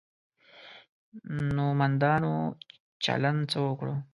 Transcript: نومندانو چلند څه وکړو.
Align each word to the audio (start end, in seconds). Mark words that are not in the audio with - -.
نومندانو 1.55 2.33
چلند 3.03 3.39
څه 3.51 3.57
وکړو. 3.67 3.95